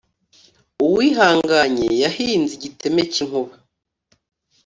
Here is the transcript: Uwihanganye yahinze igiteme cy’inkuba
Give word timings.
Uwihanganye 0.85 1.87
yahinze 2.03 2.51
igiteme 2.57 3.01
cy’inkuba 3.13 3.53